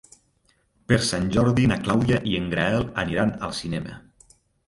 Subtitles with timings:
[0.91, 4.01] Per Sant Jordi na Clàudia i en Gaël aniran al cinema.